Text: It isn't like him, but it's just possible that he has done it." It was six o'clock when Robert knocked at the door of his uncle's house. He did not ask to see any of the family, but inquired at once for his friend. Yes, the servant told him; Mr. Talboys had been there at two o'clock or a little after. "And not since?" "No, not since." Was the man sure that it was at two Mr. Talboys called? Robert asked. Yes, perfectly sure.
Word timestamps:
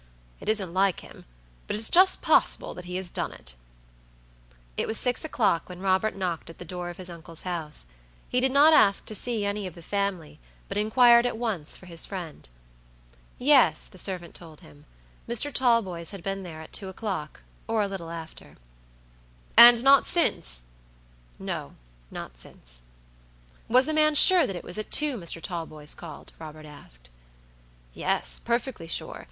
It 0.39 0.49
isn't 0.49 0.73
like 0.73 1.01
him, 1.01 1.25
but 1.67 1.75
it's 1.75 1.87
just 1.91 2.23
possible 2.23 2.73
that 2.73 2.85
he 2.85 2.95
has 2.95 3.11
done 3.11 3.31
it." 3.31 3.53
It 4.75 4.87
was 4.87 4.97
six 4.97 5.23
o'clock 5.23 5.69
when 5.69 5.79
Robert 5.79 6.15
knocked 6.15 6.49
at 6.49 6.57
the 6.57 6.65
door 6.65 6.89
of 6.89 6.97
his 6.97 7.07
uncle's 7.11 7.43
house. 7.43 7.85
He 8.27 8.39
did 8.39 8.51
not 8.51 8.73
ask 8.73 9.05
to 9.05 9.13
see 9.13 9.45
any 9.45 9.67
of 9.67 9.75
the 9.75 9.83
family, 9.83 10.39
but 10.67 10.75
inquired 10.75 11.27
at 11.27 11.37
once 11.37 11.77
for 11.77 11.85
his 11.85 12.07
friend. 12.07 12.49
Yes, 13.37 13.85
the 13.85 13.99
servant 13.99 14.33
told 14.33 14.61
him; 14.61 14.85
Mr. 15.29 15.53
Talboys 15.53 16.09
had 16.09 16.23
been 16.23 16.41
there 16.41 16.61
at 16.61 16.73
two 16.73 16.89
o'clock 16.89 17.43
or 17.67 17.83
a 17.83 17.87
little 17.87 18.09
after. 18.09 18.57
"And 19.55 19.83
not 19.83 20.07
since?" 20.07 20.63
"No, 21.37 21.75
not 22.09 22.39
since." 22.39 22.81
Was 23.67 23.85
the 23.85 23.93
man 23.93 24.15
sure 24.15 24.47
that 24.47 24.55
it 24.55 24.63
was 24.63 24.79
at 24.79 24.89
two 24.89 25.15
Mr. 25.19 25.39
Talboys 25.39 25.93
called? 25.93 26.33
Robert 26.39 26.65
asked. 26.65 27.11
Yes, 27.93 28.39
perfectly 28.39 28.87
sure. 28.87 29.19